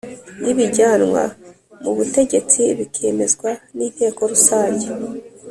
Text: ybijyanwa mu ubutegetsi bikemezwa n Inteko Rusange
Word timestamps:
ybijyanwa 0.49 1.23
mu 1.81 1.89
ubutegetsi 1.93 2.61
bikemezwa 2.77 3.49
n 3.75 3.77
Inteko 3.87 4.21
Rusange 4.31 4.87